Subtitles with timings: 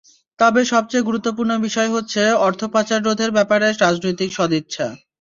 [0.39, 4.85] তবে সবচেয়ে গুরুত্বপূর্ণ বিষয় হচ্ছে, অর্থ পাচার রোধের ব্যাপারে রাজনৈতিক সদিচ্ছা।